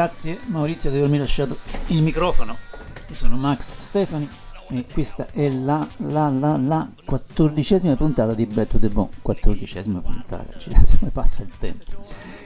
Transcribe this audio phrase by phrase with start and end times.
[0.00, 1.58] Grazie Maurizio di avermi lasciato
[1.88, 2.56] il microfono.
[3.06, 4.26] Io sono Max Stefani
[4.70, 9.10] e questa è la, la, la, la quattordicesima puntata di Back to the Bone.
[9.20, 11.84] Quattordicesima puntata, accidenti, come passa il tempo.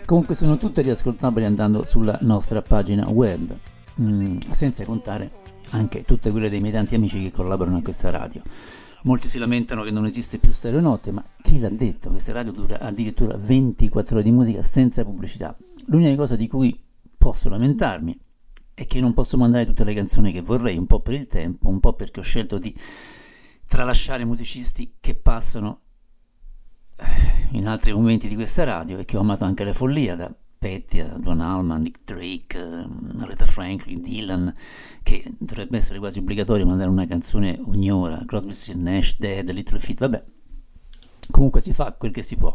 [0.05, 3.57] Comunque sono tutte riascoltabili andando sulla nostra pagina web,
[4.03, 5.31] mm, senza contare
[5.71, 8.43] anche tutte quelle dei miei tanti amici che collaborano a questa radio.
[9.05, 12.11] Molti si lamentano che non esiste più Stereo Notte, ma chi l'ha detto?
[12.11, 15.57] Questa radio dura addirittura 24 ore di musica senza pubblicità.
[15.87, 16.84] L'unica cosa di cui
[17.25, 18.21] posso lamentarmi
[18.75, 21.71] è che non posso mandare tutte le canzoni che vorrei, un po' per il tempo,
[21.71, 22.77] un po' perché ho scelto di
[23.67, 25.81] tralasciare musicisti che passano
[26.99, 30.35] eh, in altri momenti di questa radio e che ho amato anche le follie, da
[30.59, 34.53] Petty a Duan Allman, Nick Drake, uh, Aretha Franklin, Dylan,
[35.03, 40.01] che dovrebbe essere quasi obbligatorio mandare una canzone ogni ora, Crosby, Nash, Dead, Little Feet,
[40.01, 40.23] vabbè,
[41.31, 42.55] comunque si fa quel che si può.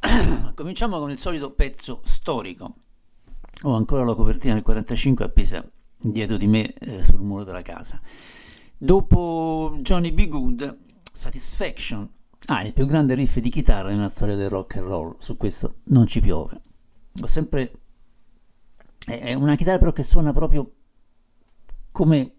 [0.56, 2.74] Cominciamo con il solito pezzo storico,
[3.64, 5.64] ho ancora la copertina del 45 appesa
[5.98, 8.00] dietro di me eh, sul muro della casa.
[8.76, 10.28] Dopo Johnny B.
[10.28, 10.76] Good,
[11.12, 12.08] Satisfaction.
[12.46, 15.76] Ah, il più grande riff di chitarra nella storia del rock and roll, su questo
[15.84, 16.60] non ci piove.
[17.22, 17.72] Ho sempre...
[19.06, 20.72] È una chitarra però che suona proprio
[21.92, 22.32] come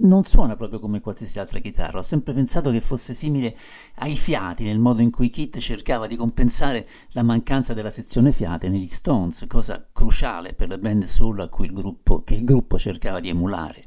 [0.00, 3.56] non suona proprio come qualsiasi altra chitarra, ho sempre pensato che fosse simile
[3.96, 8.68] ai fiati nel modo in cui Kit cercava di compensare la mancanza della sezione fiate
[8.68, 13.28] negli Stones, cosa cruciale per la band cui il gruppo, che il gruppo cercava di
[13.28, 13.84] emulare.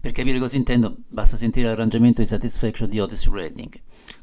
[0.00, 3.72] Per capire cosa intendo basta sentire l'arrangiamento di Satisfaction di Otis Redding.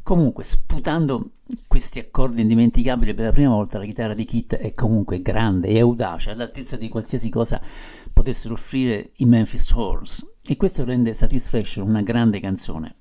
[0.03, 1.31] Comunque, sputando
[1.67, 5.79] questi accordi indimenticabili per la prima volta, la chitarra di Kit è comunque grande e
[5.79, 7.59] audace, all'altezza di qualsiasi cosa
[8.13, 10.30] potessero offrire i Memphis Horns.
[10.43, 12.95] E questo rende Satisfaction una grande canzone.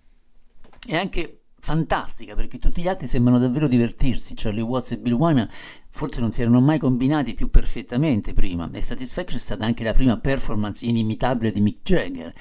[0.87, 4.35] È anche fantastica perché tutti gli altri sembrano davvero divertirsi.
[4.35, 5.49] Charlie Watts e Bill Wyman
[5.89, 9.93] forse non si erano mai combinati più perfettamente prima e Satisfaction è stata anche la
[9.93, 12.33] prima performance inimitabile di Mick Jagger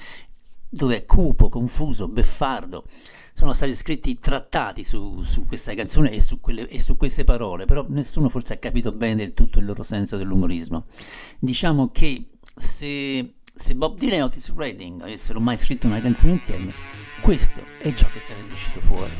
[0.70, 2.84] dove è cupo, confuso, beffardo.
[3.34, 7.64] Sono stati scritti trattati su, su questa canzone e su, quelle, e su, queste parole,
[7.64, 10.86] però nessuno forse ha capito bene del tutto il loro senso dell'umorismo.
[11.38, 16.72] Diciamo che se, se Bob Dylan e Otis Redding avessero mai scritto una canzone insieme,
[17.22, 19.12] questo è ciò che sarebbe uscito fuori.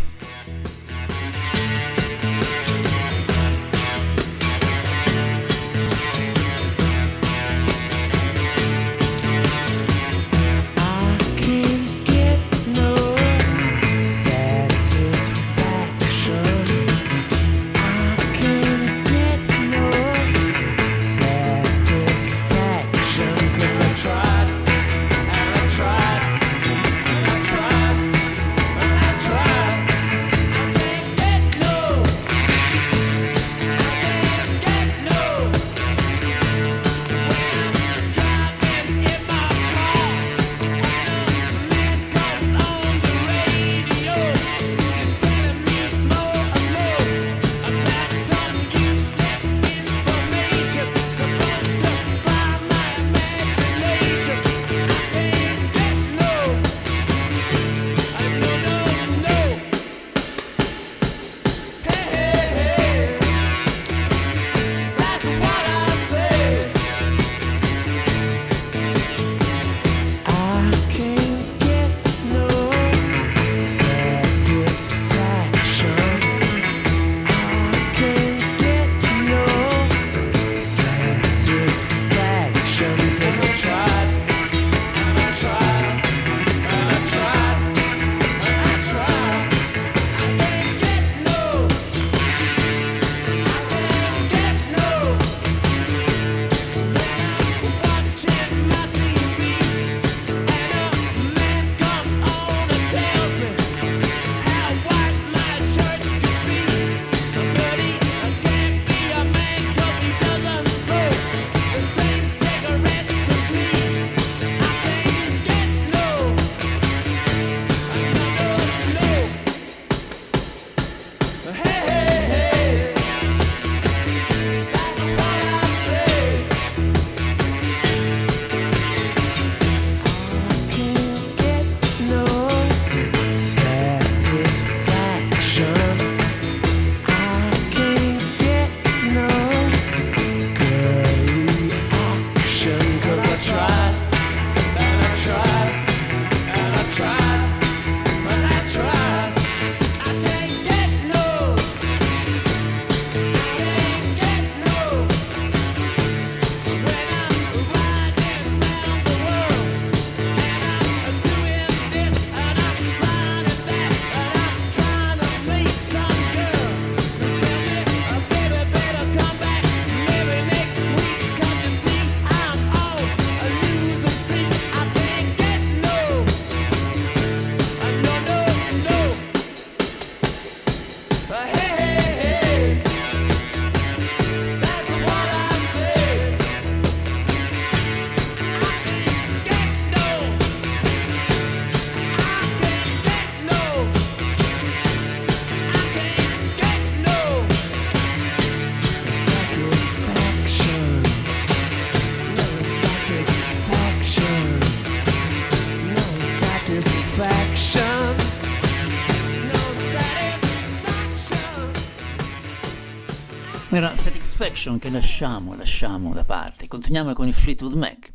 [214.40, 216.66] Satisfaction che lasciamo, lasciamo da parte.
[216.66, 218.10] Continuiamo con il Fleetwood Mac.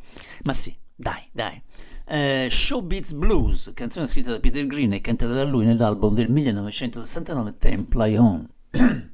[0.45, 1.61] Ma sì, dai, dai.
[2.07, 7.57] Eh, Showbiz Blues, canzone scritta da Peter Green e cantata da lui nell'album del 1969
[7.57, 8.47] Temple Home.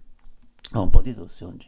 [0.71, 1.67] Ho un po' di tosse oggi.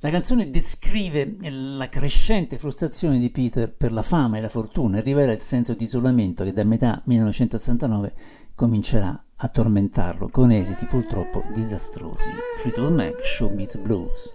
[0.00, 5.02] La canzone descrive la crescente frustrazione di Peter per la fama e la fortuna e
[5.02, 8.14] rivela il senso di isolamento che da metà 1969
[8.56, 12.30] comincerà a tormentarlo con esiti purtroppo disastrosi.
[12.56, 14.34] Fleetwood Mac, Showbiz Blues.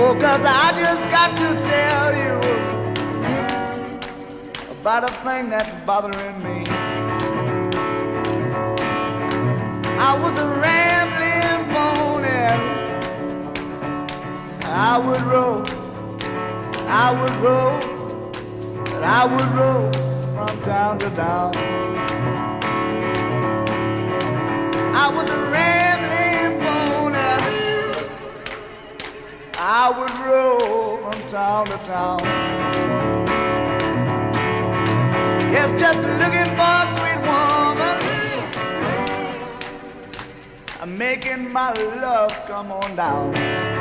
[0.00, 2.34] Oh, cause I just got to tell you
[4.80, 6.64] about a thing that's bothering me.
[9.98, 12.46] I was a rambling pony.
[14.68, 15.66] I would roll,
[16.86, 17.74] I would roll,
[18.94, 19.92] and I would roll
[20.32, 21.52] from town to town.
[24.94, 25.77] I was a rambling
[29.70, 32.20] I would roll from town to town.
[35.52, 37.96] Yes, just looking for a sweet woman.
[40.80, 43.77] I'm making my love come on down.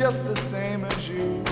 [0.00, 1.44] Just the same as you.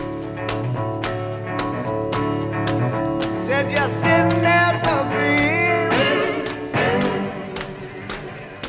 [3.45, 5.91] Said you're sitting there so green.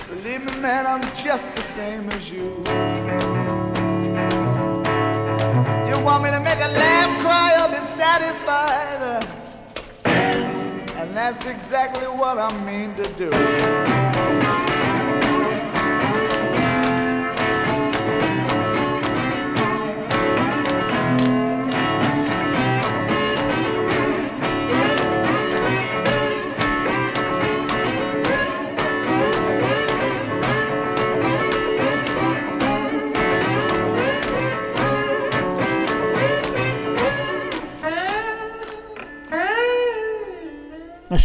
[0.10, 2.48] Believe me, man, I'm just the same as you.
[5.88, 9.24] You want me to make a laugh, cry, or be satisfied?
[10.98, 14.09] And that's exactly what I mean to do.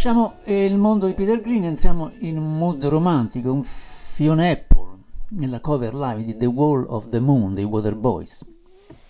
[0.05, 4.99] Lasciamo eh, il mondo di Peter Green entriamo in un mood romantico, un Fiona Apple
[5.29, 8.45] nella cover live di The Wall of the Moon dei Waterboys.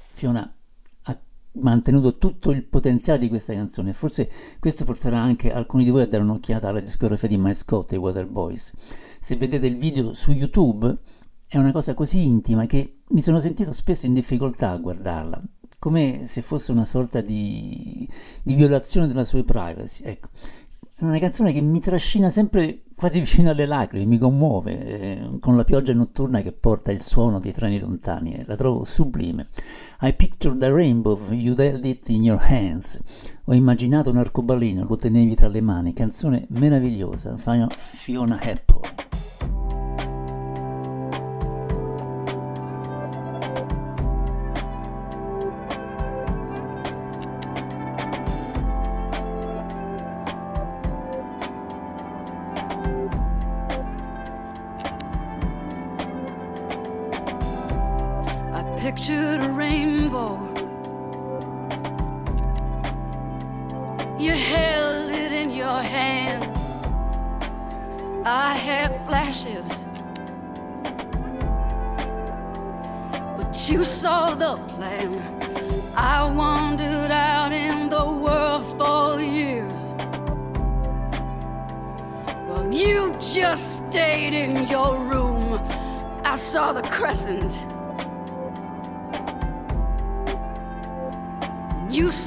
[0.08, 0.56] Fiona
[1.02, 1.20] ha
[1.60, 6.08] mantenuto tutto il potenziale di questa canzone forse questo porterà anche alcuni di voi a
[6.08, 8.74] dare un'occhiata alla discografia di Mike Scott i Waterboys.
[9.20, 10.98] Se vedete il video su YouTube
[11.46, 15.44] è una cosa così intima che mi sono sentito spesso in difficoltà a guardarla,
[15.78, 18.08] come se fosse una sorta di,
[18.44, 20.06] di violazione della sua privacy.
[20.06, 20.30] Ecco,
[20.98, 25.58] è una canzone che mi trascina sempre quasi vicino alle lacrime, mi commuove, eh, con
[25.58, 29.50] la pioggia notturna che porta il suono dei treni lontani, eh, la trovo sublime.
[30.02, 32.98] I pictured the rainbow, you held it in your hands.
[33.44, 39.05] Ho immaginato un arcobaleno, lo tenevi tra le mani, canzone meravigliosa, Fiona Apple.
[58.96, 60.40] Pictured a rainbow.
[64.18, 66.50] You held it in your hand.
[68.26, 69.68] I had flashes.
[73.36, 75.12] But you saw the plan.
[75.98, 79.94] I wandered out in the world for years.
[82.48, 85.60] Well, you just stayed in your room.
[86.24, 87.65] I saw the crescent.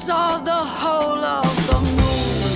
[0.08, 2.54] Saw the whole of the moon.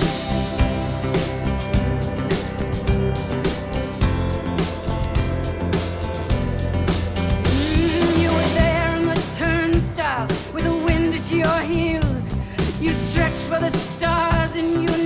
[7.45, 12.27] Mm, you were there in the turnstiles with the wind at your heels.
[12.81, 15.02] You stretched for the stars and you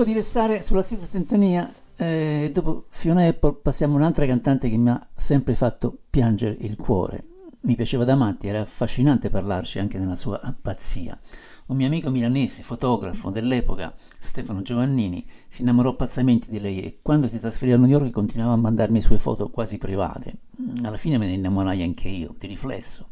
[0.00, 4.78] Cerco di restare sulla stessa sintonia eh, dopo Fiona Apple passiamo a un'altra cantante che
[4.78, 7.22] mi ha sempre fatto piangere il cuore.
[7.64, 11.20] Mi piaceva da matti, era affascinante parlarci anche nella sua pazzia.
[11.66, 17.28] Un mio amico milanese, fotografo dell'epoca, Stefano Giovannini, si innamorò pazzamente di lei e quando
[17.28, 20.38] si trasferì a New York continuava a mandarmi le sue foto quasi private.
[20.82, 23.08] Alla fine me ne innamorai anche io, di riflesso.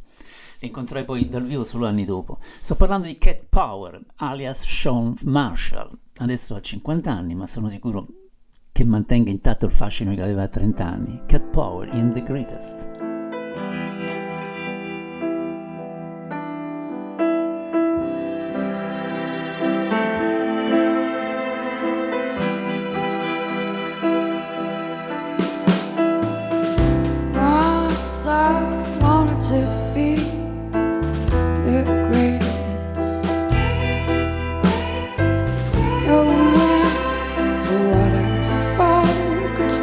[0.60, 2.38] La incontrai poi dal vivo solo anni dopo.
[2.40, 5.90] Sto parlando di Cat Power, alias Sean Marshall.
[6.20, 8.06] Adesso ha 50 anni, ma sono sicuro
[8.72, 11.22] che mantenga intatto il fascino che aveva a 30 anni.
[11.26, 13.06] Cat Power in The Greatest.
[28.30, 29.87] I wanted to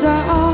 [0.08, 0.45] I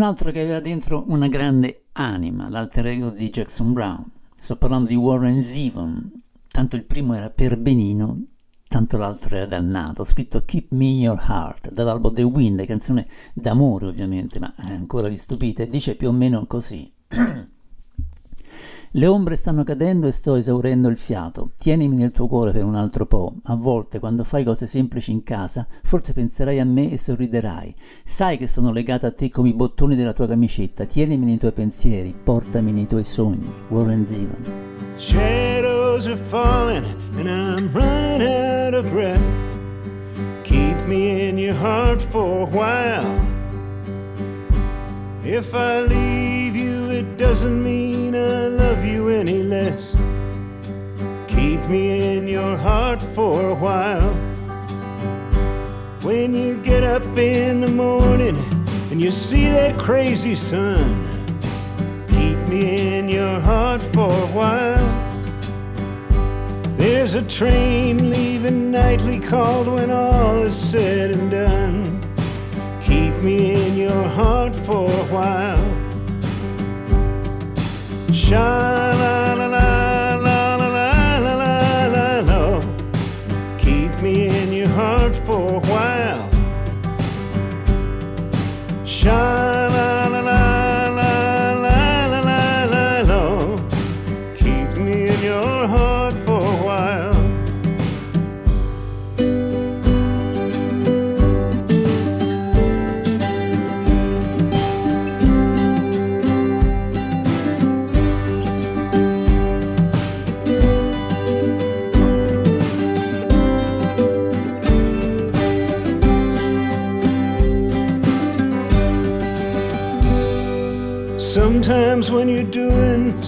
[0.00, 4.10] un altro che aveva dentro una grande anima, l'alter ego di Jackson Brown.
[4.34, 6.22] Sto parlando di Warren Zevon.
[6.48, 8.24] Tanto il primo era per Benino,
[8.66, 10.02] tanto l'altro era dannato.
[10.02, 15.68] Scritto Keep Me Your Heart dall'album The Wind, canzone d'amore ovviamente, ma ancora vi stupite.
[15.68, 16.90] Dice più o meno così.
[18.94, 21.50] Le ombre stanno cadendo e sto esaurendo il fiato.
[21.56, 23.34] Tienimi nel tuo cuore per un altro po'.
[23.44, 27.72] A volte, quando fai cose semplici in casa, forse penserai a me e sorriderai.
[28.02, 30.86] Sai che sono legata a te come i bottoni della tua camicetta.
[30.86, 33.48] Tienimi nei tuoi pensieri, portami nei tuoi sogni.
[33.68, 34.44] Warren Zevon.
[34.96, 36.84] Shadows are falling
[37.16, 39.22] and I'm running out of breath.
[40.42, 43.39] Keep me in your heart for a while.
[45.24, 49.94] If I leave you, it doesn't mean I love you any less.
[51.28, 54.14] Keep me in your heart for a while.
[56.02, 58.34] When you get up in the morning
[58.90, 61.04] and you see that crazy sun,
[62.08, 64.88] keep me in your heart for a while.
[66.78, 72.09] There's a train leaving nightly called when all is said and done.
[73.22, 75.62] Me in your heart for a while.
[78.14, 78.79] Sha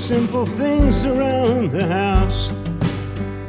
[0.03, 2.53] simple things around the house.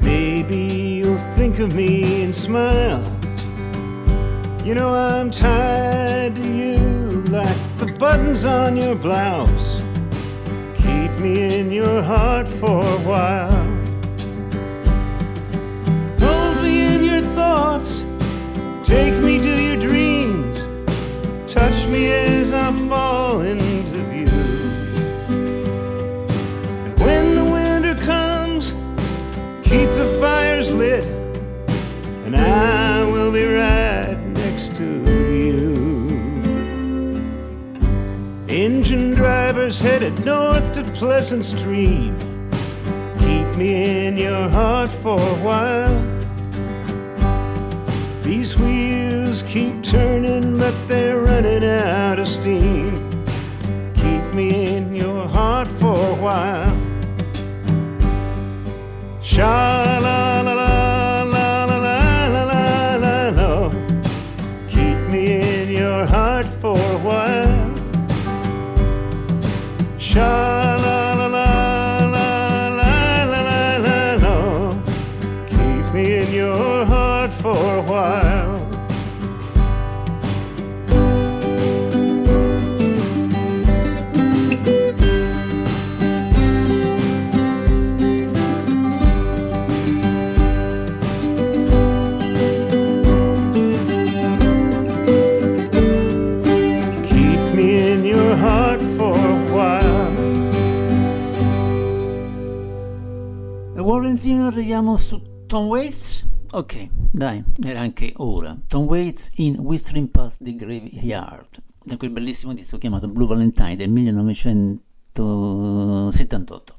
[0.04, 3.04] Maybe you'll think of me and smile.
[4.64, 6.78] You know I'm tied to you
[7.24, 9.84] like the buttons on your blouse.
[10.76, 13.66] Keep me in your heart for a while.
[16.20, 18.06] Hold me in your thoughts.
[18.84, 20.60] Take me to your dreams.
[21.52, 23.42] Touch me as I fall
[30.74, 31.04] lit.
[32.26, 35.64] And I will be right next to you.
[38.48, 42.18] Engine drivers headed north to Pleasant Stream.
[43.20, 45.98] Keep me in your heart for a while.
[48.22, 52.03] These wheels keep turning, but they're running out
[104.18, 106.28] Zino arriviamo su Tom Waits?
[106.52, 108.56] Ok, dai, era anche ora.
[108.68, 113.90] Tom Waits in Whistling Past the Graveyard, da quel bellissimo disco chiamato Blue Valentine del
[113.90, 116.76] 1978.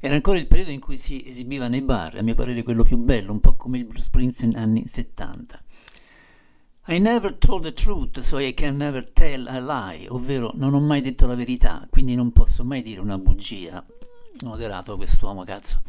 [0.00, 2.96] Era ancora il periodo in cui si esibiva nei bar, a mio parere quello più
[2.98, 5.62] bello, un po' come il Bruce Springsteen anni 70.
[6.86, 10.80] I never told the truth, so I can never tell a lie, ovvero non ho
[10.80, 13.84] mai detto la verità, quindi non posso mai dire una bugia.
[14.42, 15.80] Moderato quest'uomo, cazzo.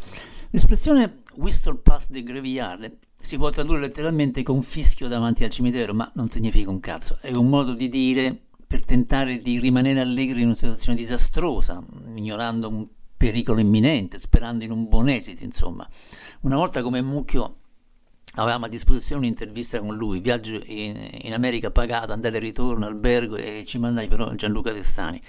[0.55, 6.09] L'espressione whistle past the graveyard si può tradurre letteralmente con fischio davanti al cimitero, ma
[6.15, 7.17] non significa un cazzo.
[7.19, 11.83] È un modo di dire per tentare di rimanere allegri in una situazione disastrosa,
[12.15, 12.87] ignorando un
[13.17, 15.85] pericolo imminente, sperando in un buon esito, insomma.
[16.43, 17.55] Una volta come Mucchio
[18.35, 23.35] avevamo a disposizione un'intervista con lui, viaggio in, in America pagato, andata e ritorno, albergo
[23.35, 25.21] e ci mandai però Gianluca Testani.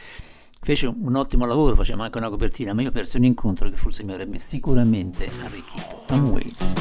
[0.67, 4.03] Fece un ottimo lavoro, faceva anche una copertina, ma io persi un incontro che forse
[4.03, 6.03] mi avrebbe sicuramente arricchito.
[6.07, 6.73] Tom Waits.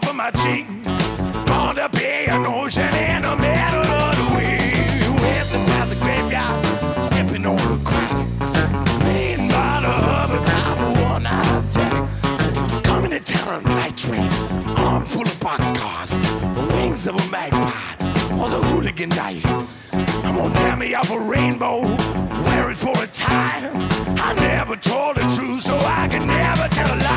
[0.00, 0.66] Fall from my cheek.
[1.46, 5.20] Gonna be an ocean in the middle of the week.
[5.22, 8.10] With the path, the graveyard, stepping on a crack.
[9.48, 12.84] Bottle of a top of one eye jack.
[12.84, 14.30] Coming to town on night train,
[14.76, 16.10] arm full of boxcars,
[16.54, 19.44] the wings of a magpie was a hooligan night.
[20.24, 21.80] I'm gonna tear me up a rainbow,
[22.44, 23.88] wear it for a time.
[24.20, 27.07] I never told the truth, so I can never tell a lie.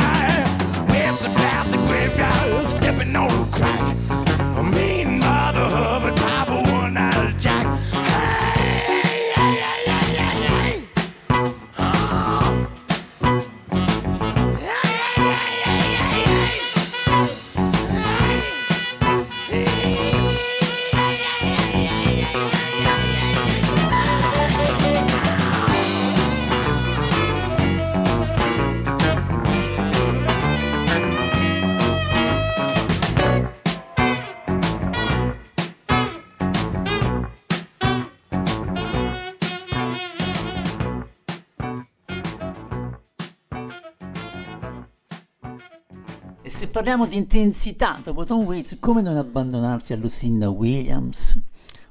[46.82, 51.40] Parliamo di intensità dopo Tom Waits, come non abbandonarsi a Lucinda Williams?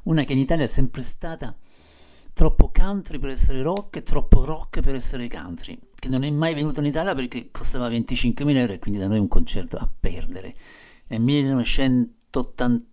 [0.02, 1.54] Una che in Italia è sempre stata
[2.32, 6.54] troppo country per essere rock e troppo rock per essere country, che non è mai
[6.54, 10.52] venuta in Italia perché costava 25.000 euro e quindi da noi un concerto a perdere.
[11.06, 12.89] Nel 1988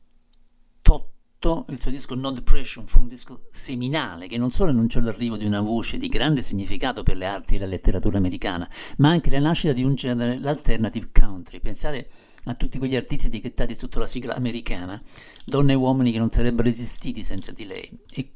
[1.70, 5.46] il suo disco No Depression fu un disco seminale che non solo annunciò l'arrivo di
[5.46, 9.40] una voce di grande significato per le arti e la letteratura americana, ma anche la
[9.40, 11.60] nascita di un genere, l'alternative country.
[11.60, 12.10] Pensate
[12.46, 15.00] a tutti quegli artisti etichettati sotto la sigla americana,
[15.46, 17.88] donne e uomini che non sarebbero esistiti senza di lei.
[18.10, 18.34] E,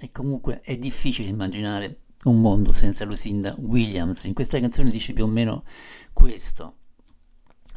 [0.00, 4.24] e comunque è difficile immaginare un mondo senza Lucinda Williams.
[4.24, 5.64] In questa canzone dice più o meno
[6.12, 6.78] questo.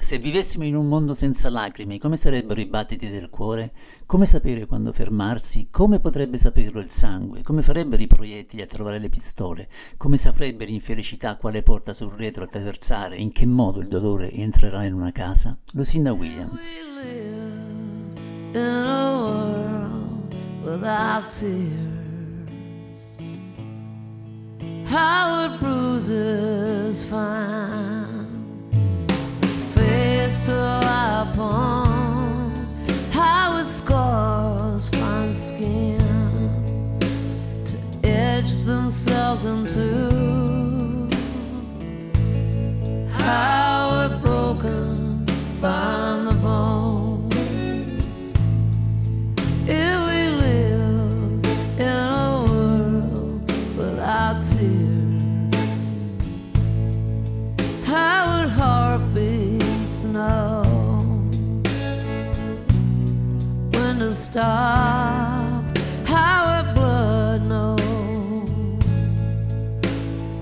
[0.06, 3.74] Se vivessimo in un mondo senza lacrime, come sarebbero i battiti del cuore?
[4.06, 5.70] Come sapere quando fermarsi?
[5.72, 7.42] Come potrebbe saperlo il sangue?
[7.42, 9.68] Come farebbero i proiettili a trovare le pistole?
[9.98, 13.18] Come saprebbe l'infelicità quale porta sul retro attraversare?
[13.18, 15.58] In che modo il dolore entrerà in una casa?
[15.74, 16.76] Lucinda Williams.
[21.34, 23.18] Tears.
[24.88, 28.05] Howard bruises find
[30.36, 32.52] crystal upon
[33.12, 35.98] how it scars fine skin
[37.64, 41.08] to edge themselves into
[43.10, 45.26] how broken
[45.62, 46.05] bound.
[64.06, 65.64] To stop?
[66.06, 67.76] How would blood know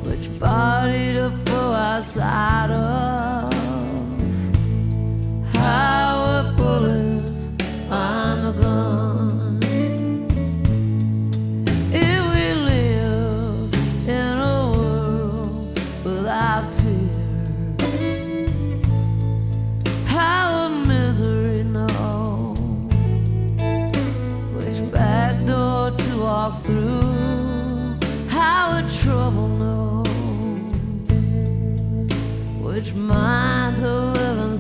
[0.04, 3.12] which body to fall outside of?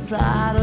[0.03, 0.62] Inside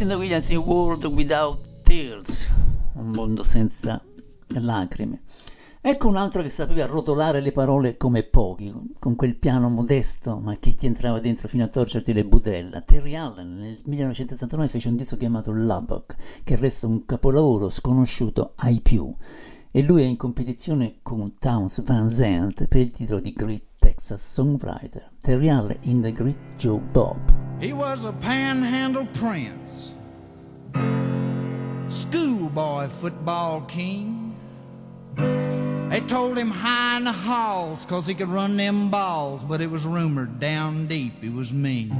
[0.00, 2.50] Lucinda Williams in World Without Tears,
[2.94, 4.02] un mondo senza
[4.46, 5.20] lacrime.
[5.82, 10.56] Ecco un altro che sapeva rotolare le parole come pochi, con quel piano modesto ma
[10.58, 12.80] che ti entrava dentro fino a torcerti le budella.
[12.80, 18.80] Terry Allen nel 1979 fece un disco chiamato Lubbock, che resta un capolavoro sconosciuto ai
[18.80, 19.14] più.
[19.70, 24.22] E lui è in competizione con Towns Van Zandt per il titolo di Great Texas
[24.22, 25.04] Songwriter.
[25.22, 27.18] Terry Allen in The Great Joe Bob.
[27.60, 29.94] He was a panhandle prince,
[31.88, 34.36] schoolboy football king.
[35.16, 39.70] They told him high in the halls 'cause he could run them balls, but it
[39.70, 41.90] was rumored down deep he was mean.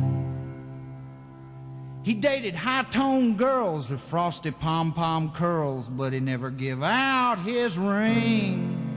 [2.02, 7.40] He dated high toned girls with frosty pom pom curls, but he never give out
[7.40, 8.89] his ring.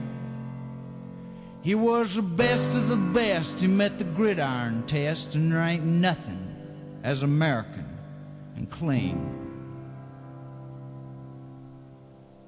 [1.64, 3.62] He was the best of the best.
[3.62, 6.38] He met the gridiron test, and there ain't nothing
[7.02, 7.88] as American
[8.54, 9.34] and clean.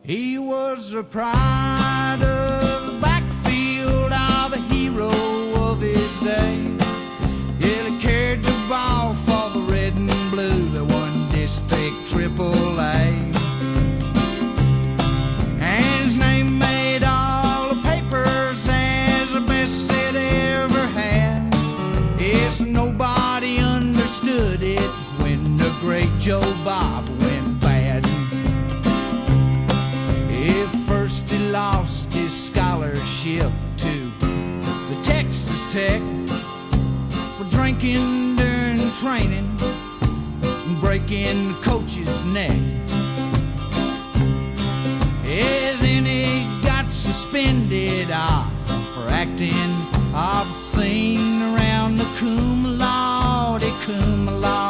[0.02, 2.45] He was the pride of
[39.07, 39.48] training
[40.42, 42.59] and breaking the coach's neck.
[45.24, 48.09] Yeah, then he got suspended.
[48.11, 48.50] Ah,
[48.92, 49.70] for acting
[50.12, 54.65] obscene around the cum laude, cum laude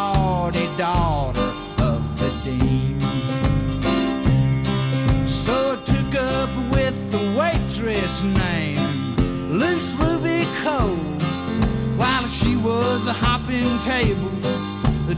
[13.48, 14.42] a tables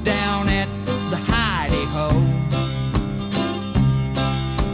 [0.04, 0.68] down at
[1.10, 2.10] the Heidi Ho.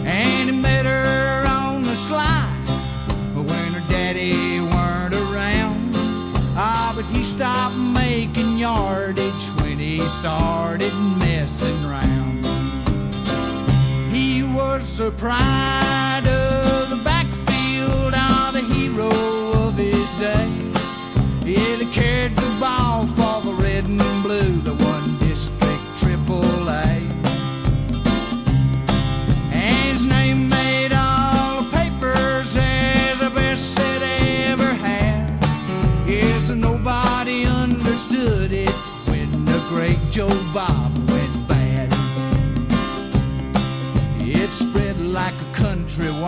[0.05, 2.67] And he met her on the slide
[3.35, 5.93] when her daddy weren't around.
[6.57, 12.45] Ah, but he stopped making yardage when he started messing around.
[14.13, 15.13] He was the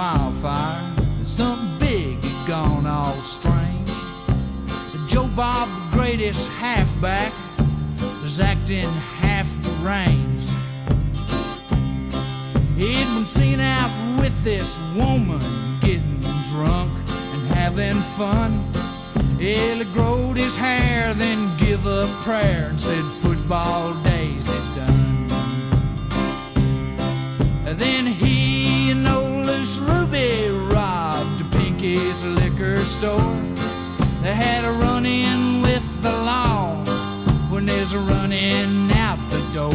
[0.07, 0.81] wildfire.
[1.25, 3.91] Something big had gone all strange.
[5.09, 7.33] Joe Bob, the greatest halfback,
[8.23, 8.89] was acting
[9.21, 10.51] half deranged.
[12.79, 15.43] He'd been seen out with this woman,
[15.81, 16.93] getting drunk
[17.33, 18.51] and having fun.
[19.41, 25.27] He growed his hair, then give up prayer and said, Football days is done.
[27.77, 28.56] Then he and old Loose
[29.89, 33.43] Ruby robbed Pinky's liquor store.
[34.23, 36.85] They had a run in with the law
[37.51, 39.73] when there's a run in out the door.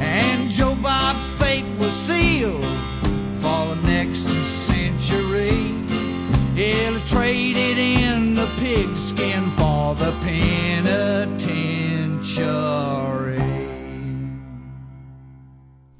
[0.00, 2.64] And Joe Bob's fate was sealed
[3.40, 4.28] for the next
[4.68, 5.74] century.
[6.54, 12.91] He'll traded in the pigskin for the penitentiary.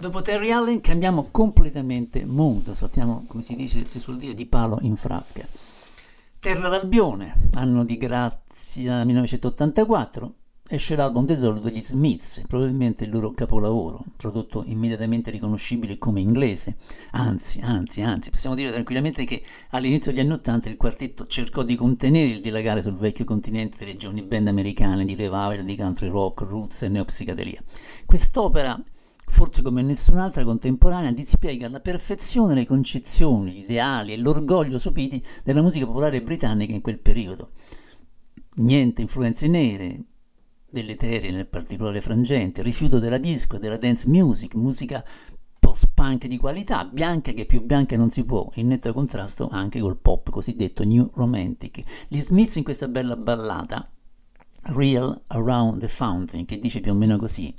[0.03, 4.78] Dopo Terry Allen cambiamo completamente mood, saltiamo, come si dice, si suol dire, di palo
[4.80, 5.46] in frasca.
[6.40, 10.34] Terra d'Albione, anno di grazia 1984,
[10.70, 16.78] esce l'album d'esordio degli Smiths, probabilmente il loro capolavoro, prodotto immediatamente riconoscibile come inglese.
[17.12, 19.40] Anzi, anzi, anzi, possiamo dire tranquillamente che
[19.70, 23.94] all'inizio degli anni Ottanta il quartetto cercò di contenere il dilagare sul vecchio continente delle
[23.94, 27.62] giovani band americane di revival, di country rock, roots e neopsicadelia.
[28.05, 28.82] Quest'opera
[29.32, 35.62] forse come nessun'altra contemporanea, dispiega alla perfezione le concezioni, gli ideali e l'orgoglio sopiti della
[35.62, 37.48] musica popolare britannica in quel periodo.
[38.56, 40.04] Niente influenze nere,
[40.70, 45.02] deleterie nel particolare frangente, rifiuto della disco e della dance music, musica
[45.58, 49.96] post-punk di qualità, bianca che più bianca non si può, in netto contrasto anche col
[49.96, 51.80] pop cosiddetto new romantic.
[52.06, 53.90] Gli Smiths in questa bella ballata,
[54.64, 57.52] Real Around the Fountain, che dice più o meno così,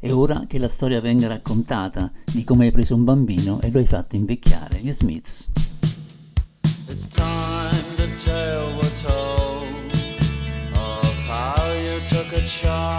[0.00, 3.78] è ora che la storia venga raccontata di come hai preso un bambino e lo
[3.78, 4.78] hai fatto invecchiare.
[4.80, 5.50] Gli Smiths.
[6.88, 9.66] It's time the tale were told
[10.74, 12.97] of how you took a child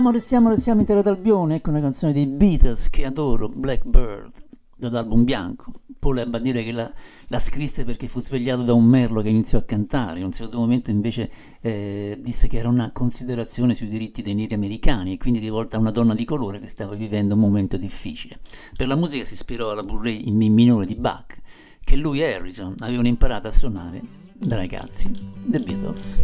[0.00, 1.56] Restiamo, restiamo, restiamo in terra d'Albione.
[1.56, 4.32] Ecco una canzone dei Beatles che adoro, Blackbird,
[4.78, 5.74] dall'album bianco.
[5.98, 6.90] Paul ebbe a dire che la,
[7.26, 10.20] la scrisse perché fu svegliato da un merlo che iniziò a cantare.
[10.20, 11.30] In un secondo momento invece
[11.60, 15.80] eh, disse che era una considerazione sui diritti dei neri americani e quindi rivolta a
[15.80, 18.38] una donna di colore che stava vivendo un momento difficile.
[18.74, 21.38] Per la musica si ispirò alla Blu-ray in Mi minore di Bach,
[21.84, 24.00] che lui e Harrison avevano imparato a suonare
[24.32, 25.10] da ragazzi.
[25.44, 26.18] The Beatles.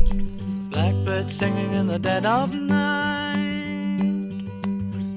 [0.71, 3.16] Blackbird singing in the dead of night.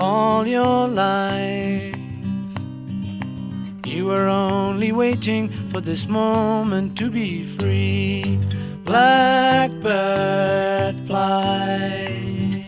[0.00, 1.94] all your life.
[3.84, 8.38] You were only waiting for this moment to be free.
[8.84, 9.74] Blackbird
[11.06, 12.66] fly.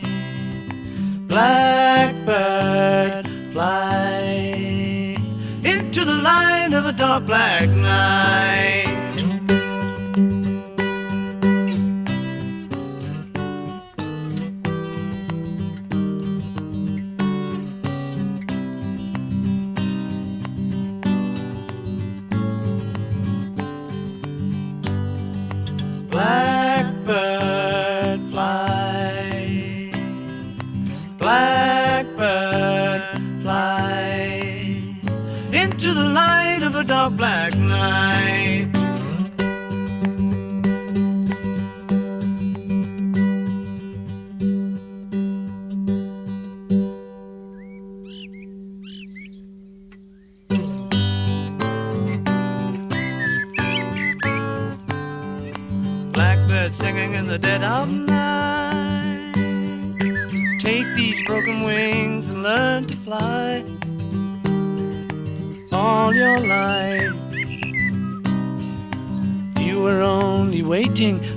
[1.26, 5.16] Blackbird fly
[5.64, 8.71] into the light of a dark black night.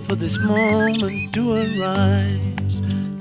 [0.06, 2.39] For this moment to arise.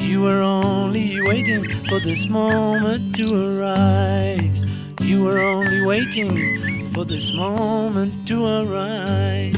[0.00, 4.62] You were only waiting for this moment to arise.
[5.00, 9.56] You were only waiting for this moment to arise.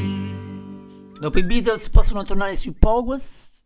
[1.19, 3.65] Dopo i Beatles possono tornare sui Powers,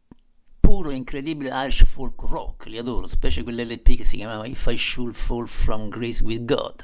[0.59, 4.77] puro e incredibile Irish folk rock, li adoro, specie quell'LP che si chiamava If I
[4.77, 6.83] Should Fall From Grace With God,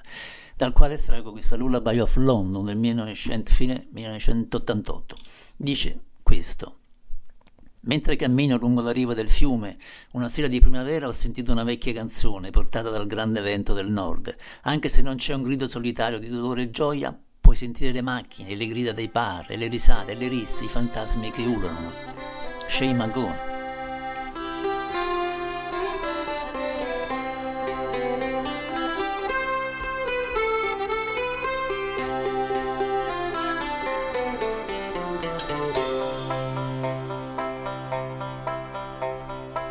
[0.56, 5.16] dal quale estraggo questa Lullaby of London del 1900, fine 1988.
[5.56, 6.80] Dice questo.
[7.84, 9.78] Mentre cammino lungo la riva del fiume,
[10.12, 14.36] una sera di primavera ho sentito una vecchia canzone portata dal grande vento del nord.
[14.64, 18.56] Anche se non c'è un grido solitario di dolore e gioia, puoi sentire le macchine,
[18.56, 21.92] le grida dei par, e le risate, le risse, i fantasmi che ululano.
[22.68, 23.57] Shane McGowan.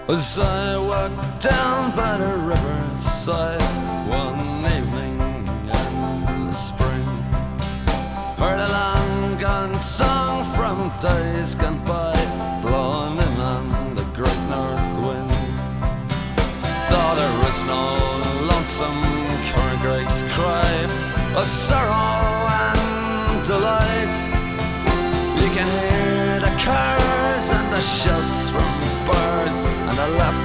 [0.09, 3.61] As I walked down by the riverside
[4.09, 7.05] one evening in the spring,
[8.39, 11.86] heard a long gone song from days gone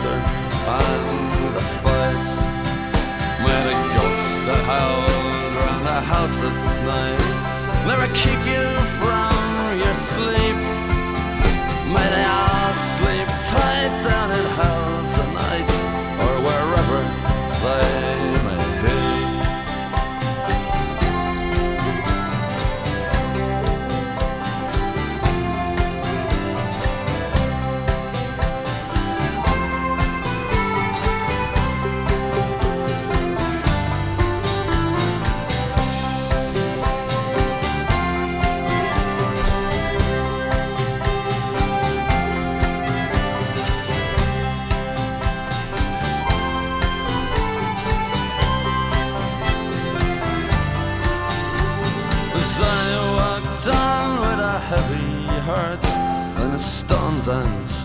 [0.03, 0.17] laughter
[0.67, 2.41] and the fights.
[3.43, 7.21] May the ghosts that howled round the house at night
[7.87, 8.65] never keep you
[8.99, 10.57] from your sleep.
[11.93, 12.50] May they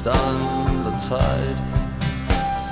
[0.07, 1.59] and a and stunned the tide.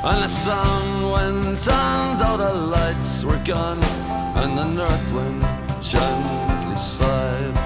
[0.04, 3.82] And the sun went on, though the lights were gone,
[4.36, 5.42] and the north wind
[5.82, 7.56] gently sighed.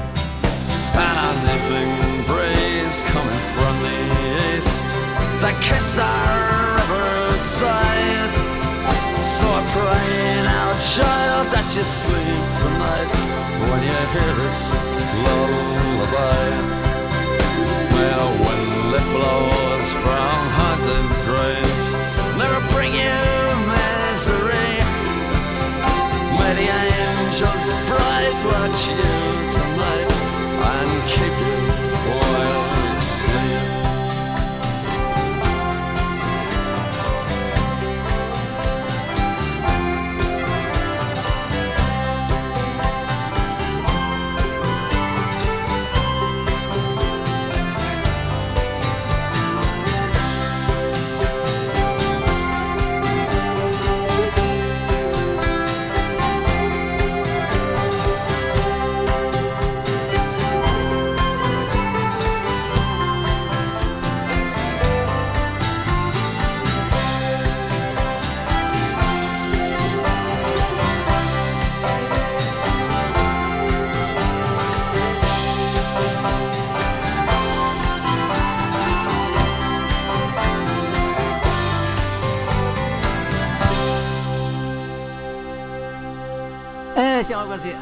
[1.04, 1.92] And an evening
[2.28, 3.98] breeze coming from the
[4.56, 4.86] east
[5.42, 8.34] that kissed our riverside.
[9.38, 13.10] So I pray now, child, that you sleep tonight
[13.68, 14.60] when you hear this
[15.24, 16.78] lullaby.
[17.92, 18.68] May the wind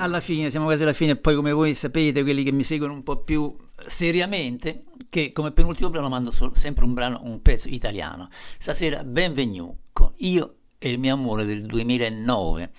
[0.06, 1.16] alla fine, siamo quasi alla fine.
[1.16, 3.54] Poi, come voi sapete, quelli che mi seguono un po' più
[3.84, 8.28] seriamente, che come penultimo brano mando sol- sempre un brano, un pezzo italiano.
[8.58, 9.76] Stasera Benvenu
[10.18, 12.70] Io e il mio amore del 2009.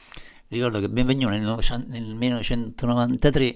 [0.48, 1.42] Ricordo che Benvenu nel,
[1.88, 3.56] nel 1993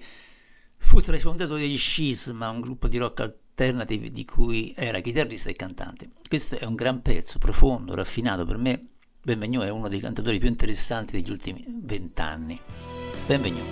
[0.78, 5.50] fu tra i fondatori degli Schisma, un gruppo di rock alternative di cui era chitarrista
[5.50, 6.10] e cantante.
[6.28, 8.46] Questo è un gran pezzo, profondo, raffinato.
[8.46, 8.86] Per me
[9.24, 12.60] Benvenu è uno dei cantatori più interessanti degli ultimi vent'anni.
[13.32, 13.64] Benvenu.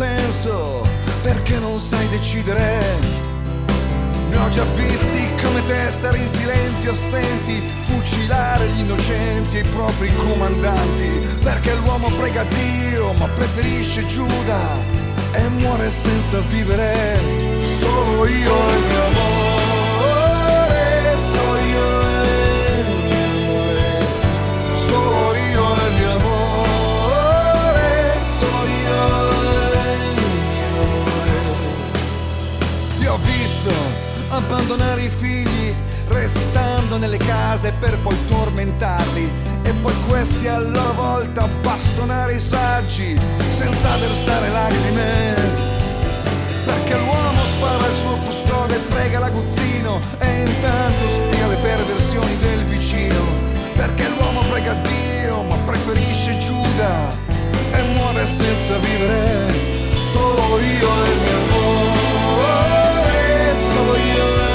[0.00, 0.80] Senso,
[1.20, 2.80] perché non sai decidere.
[4.30, 9.64] Ne ho già visti come te stare in silenzio, senti fucilare gli innocenti e i
[9.64, 14.62] propri comandanti, perché l'uomo prega Dio ma preferisce Giuda
[15.32, 17.18] e muore senza vivere.
[17.78, 19.49] Solo io e il mio amore,
[34.40, 35.74] abbandonare i figli
[36.08, 39.30] restando nelle case per poi tormentarli
[39.62, 43.18] e poi questi a loro volta bastonare i saggi
[43.48, 45.68] senza versare lacrime.
[46.64, 53.22] Perché l'uomo spara il suo custode prega l'aguzzino e intanto spia le perversioni del vicino.
[53.74, 57.10] Perché l'uomo prega Dio ma preferisce Giuda
[57.72, 59.78] e muore senza vivere.
[60.12, 61.49] Solo io e il mio
[63.80, 64.49] amore, solo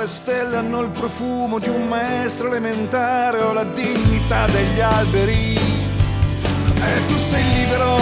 [0.00, 5.54] le stelle hanno il profumo di un maestro elementare o la dignità degli alberi.
[5.56, 7.98] E tu sei libero,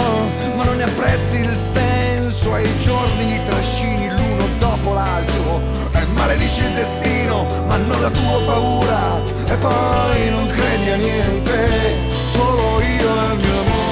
[0.55, 5.59] ma non ne apprezzi il senso e i giorni li trascini l'uno dopo l'altro.
[5.91, 9.21] E maledici il destino, ma non la tua paura.
[9.47, 13.88] E poi non credi a niente, solo io e il mio amore,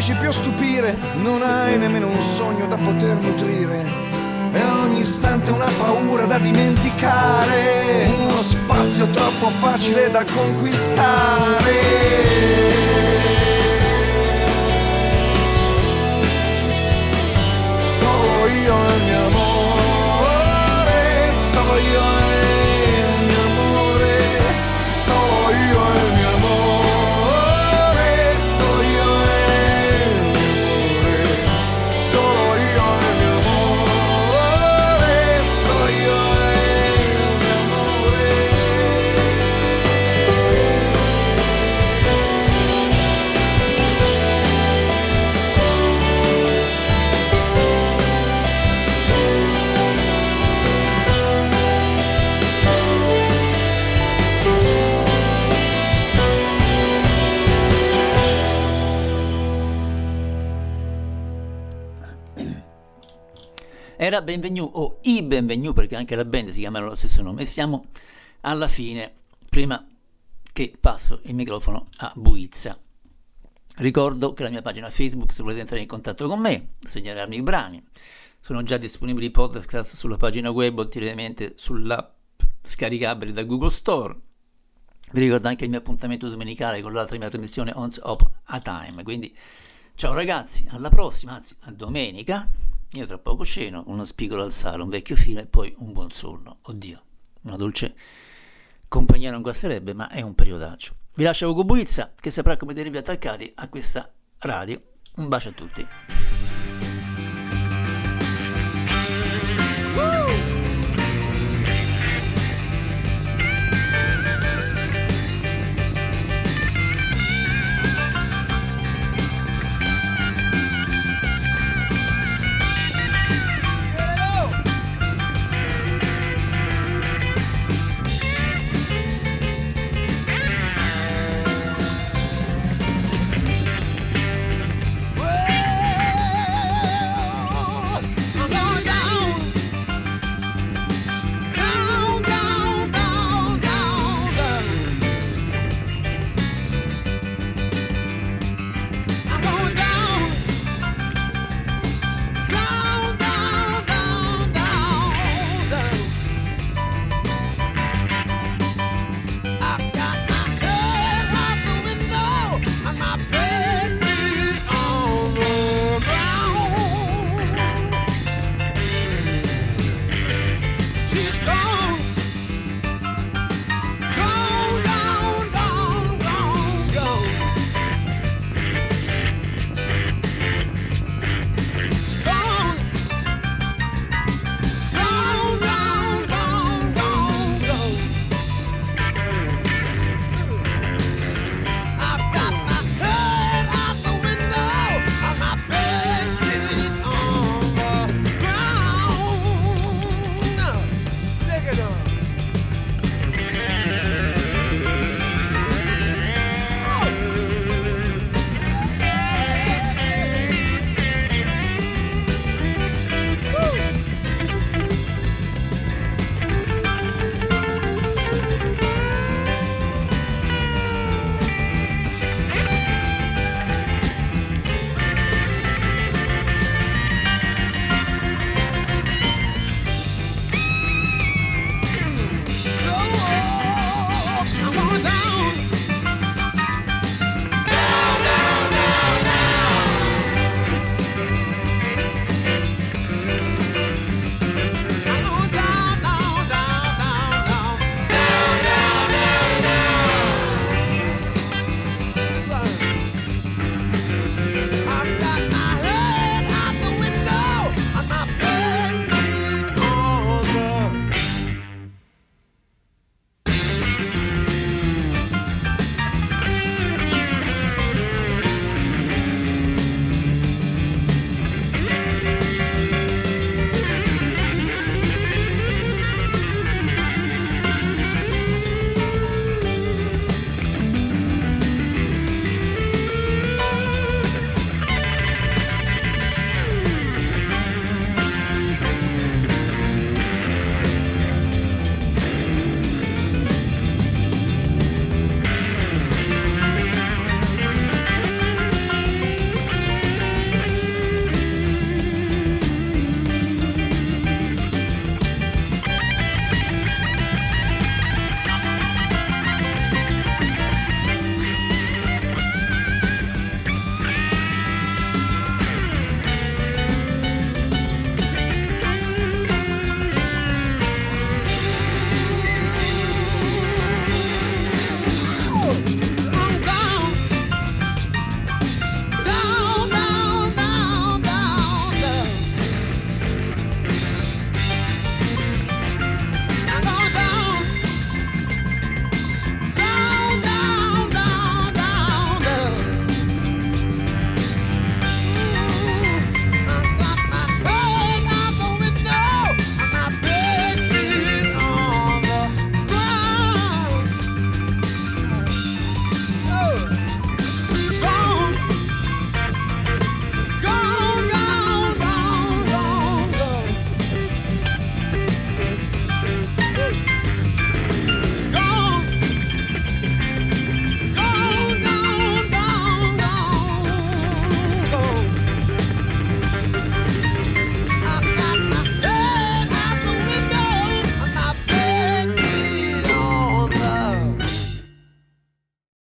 [0.00, 3.84] riesci più a stupire, non hai nemmeno un sogno da poter nutrire.
[4.52, 11.78] E ogni istante una paura da dimenticare, uno spazio troppo facile da conquistare.
[17.98, 19.29] Solo io e il mio
[64.10, 67.46] Era Benvenu o i Benvenu perché anche la band si chiama lo stesso nome e
[67.46, 67.84] siamo
[68.40, 69.12] alla fine,
[69.48, 69.86] prima
[70.52, 72.76] che passo il microfono a Buizza.
[73.76, 77.42] Ricordo che la mia pagina Facebook, se volete entrare in contatto con me, segnalarmi i
[77.42, 77.80] brani,
[78.40, 84.16] sono già disponibili i podcast sulla pagina web o direttamente sull'app scaricabile da Google Store.
[85.12, 89.04] Vi ricordo anche il mio appuntamento domenicale con l'altra mia trasmissione Once Up a Time.
[89.04, 89.32] Quindi
[89.94, 92.48] ciao ragazzi, alla prossima, anzi a domenica.
[92.94, 96.10] Io tra poco ceno, una spigola al sale, un vecchio filo e poi un buon
[96.10, 96.58] sonno.
[96.62, 97.02] Oddio,
[97.42, 97.94] una dolce
[98.88, 100.94] compagnia non guasterebbe, ma è un periodaccio.
[101.14, 104.82] Vi lascio con Buizza, che saprà come tenervi attaccati a questa radio.
[105.16, 105.86] Un bacio a tutti.
[109.94, 110.49] Woo!